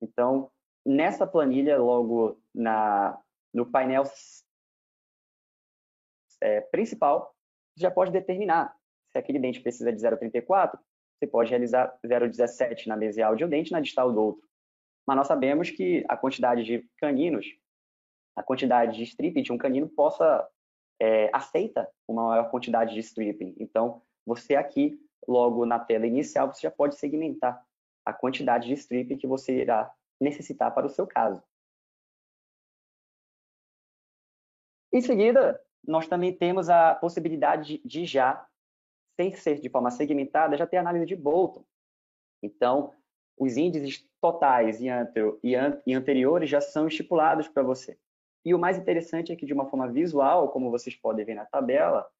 Então, 0.00 0.50
nessa 0.84 1.26
planilha, 1.26 1.78
logo 1.78 2.40
na, 2.54 3.20
no 3.52 3.66
painel 3.66 4.04
é, 6.40 6.60
principal, 6.62 7.34
você 7.80 7.84
já 7.84 7.90
pode 7.90 8.12
determinar 8.12 8.76
se 9.10 9.18
aquele 9.18 9.38
dente 9.38 9.60
precisa 9.60 9.90
de 9.90 9.98
0,34, 9.98 10.78
você 11.18 11.26
pode 11.26 11.50
realizar 11.50 11.98
0,17 12.04 12.86
na 12.86 12.96
mesial 12.96 13.34
de 13.34 13.44
um 13.44 13.48
dente 13.48 13.72
na 13.72 13.80
distal 13.80 14.12
do 14.12 14.22
outro. 14.22 14.48
Mas 15.06 15.16
nós 15.16 15.26
sabemos 15.26 15.70
que 15.70 16.04
a 16.08 16.16
quantidade 16.16 16.62
de 16.62 16.86
caninos 16.98 17.46
a 18.36 18.42
quantidade 18.42 18.96
de 18.96 19.02
stripping 19.02 19.42
de 19.42 19.52
um 19.52 19.58
canino 19.58 19.88
possa 19.88 20.48
é, 21.00 21.28
aceita 21.32 21.90
uma 22.06 22.28
maior 22.28 22.50
quantidade 22.50 22.94
de 22.94 23.00
stripping. 23.00 23.54
Então, 23.58 24.02
você 24.24 24.54
aqui, 24.54 24.98
logo 25.26 25.66
na 25.66 25.78
tela 25.78 26.06
inicial, 26.06 26.52
você 26.52 26.62
já 26.62 26.70
pode 26.70 26.96
segmentar 26.96 27.62
a 28.04 28.12
quantidade 28.12 28.68
de 28.68 28.74
stripping 28.74 29.18
que 29.18 29.26
você 29.26 29.60
irá 29.60 29.92
necessitar 30.20 30.72
para 30.72 30.86
o 30.86 30.90
seu 30.90 31.06
caso. 31.06 31.42
Em 34.92 35.00
seguida, 35.00 35.60
nós 35.86 36.06
também 36.06 36.32
temos 36.32 36.68
a 36.68 36.94
possibilidade 36.94 37.80
de, 37.84 38.04
já, 38.04 38.46
sem 39.18 39.32
ser 39.32 39.60
de 39.60 39.68
forma 39.68 39.90
segmentada, 39.90 40.56
já 40.56 40.66
ter 40.66 40.76
análise 40.76 41.06
de 41.06 41.16
Bolton. 41.16 41.64
Então, 42.42 42.92
os 43.38 43.56
índices 43.56 44.06
totais 44.20 44.80
e, 44.80 44.86
e 45.86 45.94
anteriores 45.94 46.50
já 46.50 46.60
são 46.60 46.86
estipulados 46.86 47.48
para 47.48 47.62
você. 47.62 47.98
E 48.44 48.54
o 48.54 48.58
mais 48.58 48.78
interessante 48.78 49.32
é 49.32 49.36
que, 49.36 49.46
de 49.46 49.52
uma 49.52 49.66
forma 49.66 49.88
visual, 49.88 50.50
como 50.50 50.70
vocês 50.70 50.96
podem 50.96 51.24
ver 51.24 51.34
na 51.34 51.44
tabela, 51.44 52.10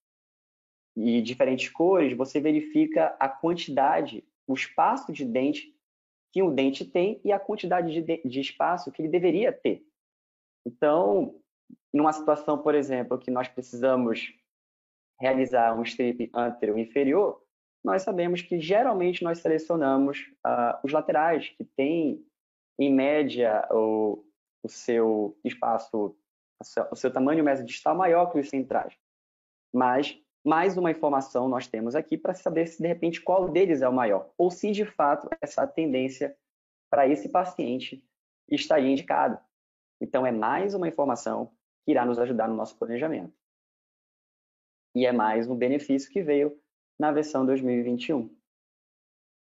e 0.97 1.23
diferentes 1.23 1.69
cores, 1.71 2.17
você 2.17 2.41
verifica 2.41 3.17
a 3.19 3.29
quantidade, 3.29 4.25
o 4.47 4.55
espaço 4.55 5.13
de 5.13 5.25
dente 5.25 5.75
que 6.33 6.43
o 6.43 6.51
dente 6.51 6.85
tem 6.85 7.21
e 7.25 7.33
a 7.33 7.41
quantidade 7.41 8.03
de, 8.03 8.23
de 8.23 8.41
espaço 8.41 8.91
que 8.93 9.03
ele 9.03 9.09
deveria 9.09 9.53
ter. 9.53 9.85
Então, 10.67 11.41
numa 11.93 12.13
situação, 12.13 12.59
por 12.59 12.75
exemplo, 12.75 13.19
que 13.19 13.31
nós 13.31 13.49
precisamos 13.49 14.33
realizar 15.21 15.79
um 15.79 15.83
strip 15.83 16.31
anterior 16.35 16.79
inferior, 16.79 17.43
nós 17.85 18.03
sabemos 18.03 18.43
que 18.43 18.61
geralmente 18.61 19.23
nós 19.23 19.39
selecionamos 19.39 20.31
uh, 20.47 20.79
os 20.85 20.93
laterais, 20.93 21.49
que 21.51 21.65
têm, 21.65 22.25
em 22.79 22.93
média, 22.93 23.67
o, 23.71 24.25
o 24.63 24.69
seu 24.69 25.39
espaço, 25.45 26.17
o 26.91 26.97
seu 26.97 27.13
tamanho 27.13 27.45
médio 27.45 27.65
distal 27.65 27.95
maior 27.95 28.31
que 28.31 28.39
os 28.39 28.49
centrais. 28.49 28.95
Mas 29.73 30.19
mais 30.45 30.77
uma 30.77 30.91
informação 30.91 31.49
nós 31.49 31.67
temos 31.67 31.95
aqui 31.95 32.17
para 32.17 32.35
saber 32.35 32.67
se 32.67 32.81
de 32.81 32.89
repente 32.89 33.21
qual 33.21 33.49
deles 33.49 33.83
é 33.83 33.89
o 33.89 33.93
maior, 33.93 34.31
ou 34.39 34.51
se 34.51 34.71
de 34.73 34.85
fato 34.85 35.29
essa 35.41 35.67
tendência 35.67 36.37
para 36.91 37.07
esse 37.07 37.29
paciente 37.29 38.05
estaria 38.49 38.91
indicado. 38.91 39.39
Então 40.01 40.27
é 40.27 40.33
mais 40.33 40.75
uma 40.75 40.89
informação 40.89 41.53
que 41.85 41.91
irá 41.91 42.05
nos 42.05 42.19
ajudar 42.19 42.49
no 42.49 42.57
nosso 42.57 42.77
planejamento. 42.79 43.33
E 44.95 45.07
é 45.07 45.13
mais 45.13 45.49
um 45.49 45.57
benefício 45.57 46.11
que 46.11 46.23
veio 46.23 46.59
na 46.99 47.13
versão 47.13 47.47
2021. 47.47 48.40